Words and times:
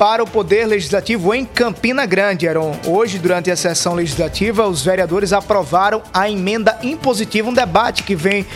para 0.00 0.22
o 0.22 0.26
Poder 0.26 0.64
Legislativo 0.64 1.34
em 1.34 1.44
Campina 1.44 2.06
Grande, 2.06 2.48
Aaron. 2.48 2.74
Hoje, 2.86 3.18
durante 3.18 3.50
a 3.50 3.56
sessão 3.56 3.92
legislativa, 3.92 4.66
os 4.66 4.82
vereadores 4.82 5.30
aprovaram 5.30 6.02
a 6.10 6.30
emenda 6.30 6.78
impositiva, 6.82 7.50
um 7.50 7.52
debate 7.52 8.02
que 8.02 8.16
vem 8.16 8.46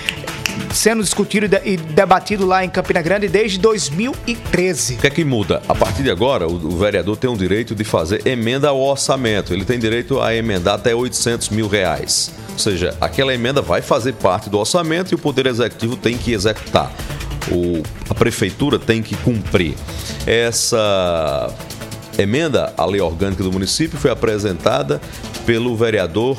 sendo 0.72 1.02
discutido 1.02 1.44
e 1.62 1.76
debatido 1.76 2.46
lá 2.46 2.64
em 2.64 2.70
Campina 2.70 3.02
Grande 3.02 3.28
desde 3.28 3.58
2013. 3.58 4.94
O 4.94 4.98
que 4.98 5.06
é 5.06 5.10
que 5.10 5.22
muda? 5.22 5.62
A 5.68 5.74
partir 5.74 6.02
de 6.02 6.10
agora, 6.10 6.48
o 6.48 6.78
vereador 6.78 7.18
tem 7.18 7.28
o 7.28 7.36
direito 7.36 7.74
de 7.74 7.84
fazer 7.84 8.26
emenda 8.26 8.70
ao 8.70 8.80
orçamento. 8.80 9.52
Ele 9.52 9.66
tem 9.66 9.78
direito 9.78 10.22
a 10.22 10.34
emendar 10.34 10.76
até 10.76 10.94
800 10.94 11.50
mil 11.50 11.68
reais. 11.68 12.32
Ou 12.52 12.58
seja, 12.58 12.96
aquela 12.98 13.34
emenda 13.34 13.60
vai 13.60 13.82
fazer 13.82 14.14
parte 14.14 14.48
do 14.48 14.58
orçamento 14.58 15.12
e 15.12 15.14
o 15.14 15.18
Poder 15.18 15.46
Executivo 15.46 15.94
tem 15.94 16.16
que 16.16 16.32
executar. 16.32 16.90
O, 17.50 17.82
a 18.08 18.14
prefeitura 18.14 18.78
tem 18.78 19.02
que 19.02 19.14
cumprir. 19.16 19.74
Essa 20.26 21.54
emenda 22.18 22.72
à 22.76 22.84
lei 22.84 23.00
orgânica 23.00 23.42
do 23.42 23.52
município 23.52 23.98
foi 23.98 24.10
apresentada 24.10 25.00
pelo 25.44 25.76
vereador 25.76 26.38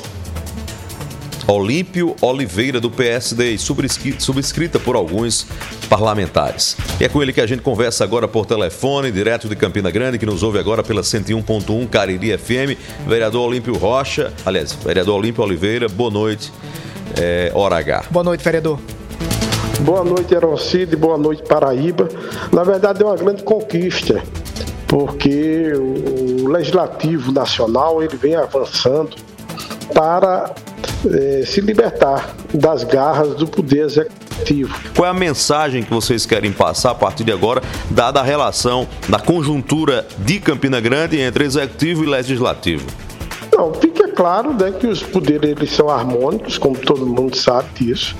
Olímpio 1.48 2.16
Oliveira, 2.20 2.80
do 2.80 2.90
PSD, 2.90 3.56
subscrita 4.18 4.80
por 4.80 4.96
alguns 4.96 5.46
parlamentares. 5.88 6.76
E 7.00 7.04
é 7.04 7.08
com 7.08 7.22
ele 7.22 7.32
que 7.32 7.40
a 7.40 7.46
gente 7.46 7.62
conversa 7.62 8.02
agora 8.02 8.26
por 8.26 8.46
telefone, 8.46 9.12
direto 9.12 9.48
de 9.48 9.54
Campina 9.54 9.90
Grande, 9.90 10.18
que 10.18 10.26
nos 10.26 10.42
ouve 10.42 10.58
agora 10.58 10.82
pela 10.82 11.02
101.1 11.02 11.88
Cariri 11.88 12.36
FM, 12.36 12.76
vereador 13.06 13.46
Olímpio 13.46 13.76
Rocha, 13.76 14.32
aliás, 14.44 14.72
vereador 14.72 15.18
Olímpio 15.18 15.44
Oliveira, 15.44 15.88
boa 15.88 16.10
noite, 16.10 16.52
é, 17.16 17.52
hora 17.54 17.76
H. 17.76 18.06
Boa 18.10 18.24
noite, 18.24 18.42
vereador. 18.42 18.80
Boa 19.80 20.04
noite, 20.04 20.34
Erocide, 20.34 20.96
boa 20.96 21.16
noite, 21.16 21.42
Paraíba. 21.42 22.08
Na 22.52 22.64
verdade, 22.64 23.02
é 23.02 23.06
uma 23.06 23.16
grande 23.16 23.42
conquista, 23.42 24.22
porque 24.88 25.72
o 25.74 26.48
Legislativo 26.48 27.30
Nacional 27.32 28.02
ele 28.02 28.16
vem 28.16 28.34
avançando 28.34 29.16
para 29.94 30.54
é, 31.10 31.42
se 31.44 31.60
libertar 31.60 32.34
das 32.52 32.84
garras 32.84 33.34
do 33.34 33.46
poder 33.46 33.84
executivo. 33.84 34.74
Qual 34.94 35.06
é 35.06 35.10
a 35.10 35.14
mensagem 35.14 35.82
que 35.82 35.90
vocês 35.90 36.26
querem 36.26 36.52
passar 36.52 36.90
a 36.90 36.94
partir 36.94 37.24
de 37.24 37.32
agora, 37.32 37.62
dada 37.90 38.20
a 38.20 38.22
relação 38.22 38.86
da 39.08 39.18
conjuntura 39.18 40.06
de 40.18 40.40
Campina 40.40 40.80
Grande 40.80 41.20
entre 41.20 41.44
executivo 41.44 42.04
e 42.04 42.06
legislativo? 42.06 42.86
Não, 43.52 43.72
fica 43.74 43.95
claro 44.16 44.54
né, 44.54 44.72
que 44.72 44.86
os 44.86 45.02
poderes 45.02 45.50
eles 45.50 45.70
são 45.70 45.90
harmônicos, 45.90 46.56
como 46.56 46.76
todo 46.76 47.06
mundo 47.06 47.36
sabe 47.36 47.68
disso, 47.74 48.16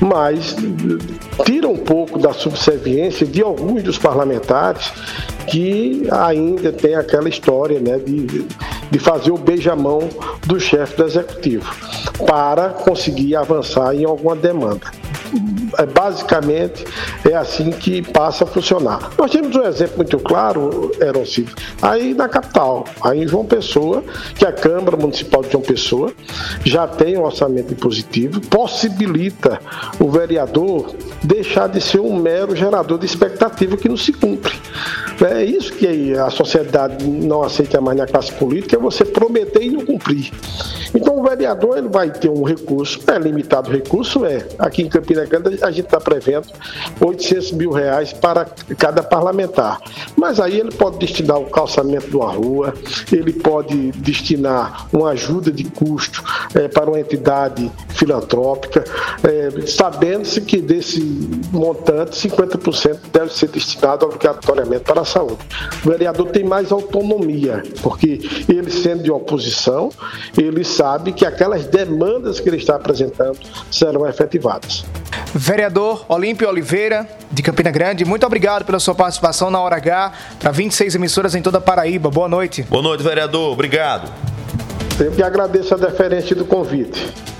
mas 0.00 0.56
tira 1.44 1.68
um 1.68 1.76
pouco 1.76 2.18
da 2.18 2.32
subserviência 2.32 3.26
de 3.26 3.42
alguns 3.42 3.82
dos 3.82 3.98
parlamentares 3.98 4.92
que 5.48 6.06
ainda 6.10 6.72
tem 6.72 6.94
aquela 6.94 7.28
história 7.28 7.80
né, 7.80 7.98
de, 7.98 8.46
de 8.90 8.98
fazer 9.00 9.32
o 9.32 9.36
beijamão 9.36 10.08
do 10.46 10.60
chefe 10.60 10.96
do 10.96 11.04
executivo 11.04 11.68
para 12.24 12.68
conseguir 12.70 13.34
avançar 13.34 13.94
em 13.94 14.04
alguma 14.04 14.36
demanda 14.36 15.01
basicamente 15.94 16.84
é 17.28 17.34
assim 17.34 17.70
que 17.70 18.02
passa 18.02 18.44
a 18.44 18.46
funcionar. 18.46 19.10
Nós 19.18 19.30
temos 19.30 19.54
um 19.54 19.62
exemplo 19.62 19.96
muito 19.98 20.18
claro, 20.18 20.92
Eroncito, 21.00 21.54
aí 21.80 22.14
na 22.14 22.28
capital, 22.28 22.84
aí 23.02 23.22
em 23.22 23.28
João 23.28 23.44
Pessoa, 23.44 24.02
que 24.34 24.44
a 24.44 24.52
Câmara 24.52 24.96
Municipal 24.96 25.42
de 25.42 25.52
João 25.52 25.62
Pessoa 25.62 26.12
já 26.64 26.86
tem 26.86 27.16
um 27.16 27.24
orçamento 27.24 27.74
positivo, 27.76 28.40
possibilita 28.40 29.60
o 29.98 30.10
vereador 30.10 30.94
deixar 31.22 31.68
de 31.68 31.80
ser 31.80 32.00
um 32.00 32.14
mero 32.14 32.54
gerador 32.54 32.98
de 32.98 33.06
expectativa 33.06 33.76
que 33.76 33.88
não 33.88 33.96
se 33.96 34.12
cumpre. 34.12 34.52
É 35.20 35.44
isso 35.44 35.72
que 35.72 36.14
a 36.14 36.30
sociedade 36.30 37.06
não 37.06 37.42
aceita 37.42 37.80
mais 37.80 37.96
na 37.96 38.06
classe 38.06 38.32
política, 38.32 38.76
é 38.76 38.78
você 38.78 39.04
prometer 39.04 39.62
e 39.62 39.70
não 39.70 39.84
cumprir. 39.84 40.32
Então 40.94 41.18
o 41.18 41.22
vereador 41.22 41.78
ele 41.78 41.88
vai 41.88 42.10
ter 42.10 42.28
um 42.28 42.42
recurso, 42.42 43.00
é 43.10 43.18
limitado 43.18 43.70
o 43.70 43.72
recurso, 43.72 44.24
é. 44.24 44.46
Aqui 44.58 44.82
em 44.82 44.88
Campina 44.88 45.24
Grande 45.24 45.62
a 45.62 45.70
gente 45.70 45.86
está 45.86 46.00
prevendo 46.00 46.48
800 47.00 47.52
mil 47.52 47.70
reais 47.70 48.12
para 48.12 48.46
cada 48.78 49.02
parlamentar. 49.02 49.80
Mas 50.16 50.38
aí 50.38 50.58
ele 50.58 50.70
pode 50.70 50.98
destinar 50.98 51.38
o 51.38 51.46
calçamento 51.46 52.08
de 52.08 52.16
uma 52.16 52.32
rua, 52.32 52.74
ele 53.10 53.32
pode 53.32 53.92
destinar 53.92 54.86
uma 54.92 55.10
ajuda 55.10 55.50
de 55.50 55.64
custo 55.64 56.22
é, 56.54 56.68
para 56.68 56.90
uma 56.90 57.00
entidade 57.00 57.70
filantrópica, 57.88 58.84
é, 59.22 59.66
sabendo-se 59.66 60.40
que 60.40 60.58
desse 60.60 61.00
montante 61.52 62.16
50% 62.28 62.98
deve 63.12 63.32
ser 63.32 63.48
destinado 63.48 64.06
obrigatoriamente 64.06 64.84
para 64.84 65.02
a 65.02 65.04
saúde. 65.04 65.38
O 65.84 65.90
vereador 65.90 66.30
tem 66.30 66.44
mais 66.44 66.72
autonomia, 66.72 67.62
porque 67.82 68.20
ele 68.48 68.70
sendo 68.70 69.02
de 69.02 69.10
oposição, 69.10 69.90
ele 70.36 70.64
sabe 70.64 71.12
que 71.12 71.24
aquelas 71.24 71.66
demandas 71.66 72.40
que 72.40 72.48
ele 72.48 72.56
está 72.56 72.76
apresentando 72.76 73.38
serão 73.70 74.06
efetivadas. 74.06 74.84
Vereador 75.34 76.04
Olímpio 76.08 76.48
Oliveira, 76.48 77.08
de 77.30 77.42
Campina 77.42 77.70
Grande, 77.70 78.04
muito 78.04 78.26
obrigado 78.26 78.64
pela 78.64 78.78
sua 78.78 78.94
participação 78.94 79.50
na 79.50 79.60
Hora 79.60 79.76
H 79.76 80.12
para 80.38 80.50
26 80.50 80.94
emissoras 80.94 81.34
em 81.34 81.42
toda 81.42 81.58
a 81.58 81.60
Paraíba. 81.60 82.10
Boa 82.10 82.28
noite. 82.28 82.62
Boa 82.64 82.82
noite, 82.82 83.02
vereador. 83.02 83.52
Obrigado. 83.52 84.31
Que 85.14 85.22
agradeço 85.22 85.74
a 85.74 85.76
deferência 85.76 86.36
do 86.36 86.44
convite. 86.44 87.32